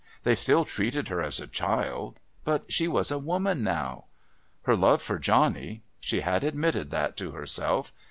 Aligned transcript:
They 0.23 0.33
still 0.33 0.65
treated 0.65 1.09
her 1.09 1.21
as 1.21 1.39
a 1.39 1.45
child 1.45 2.17
but 2.43 2.73
she 2.73 2.87
was 2.87 3.11
a 3.11 3.19
woman 3.19 3.63
now. 3.63 4.05
Her 4.63 4.75
love 4.75 4.99
for 4.99 5.19
Johnny. 5.19 5.83
She 5.99 6.21
had 6.21 6.43
admitted 6.43 6.89
that 6.89 7.15
to 7.17 7.33
herself. 7.33 7.93